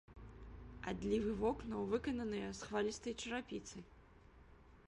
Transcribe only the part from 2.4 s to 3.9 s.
з хвалістай чарапіцы.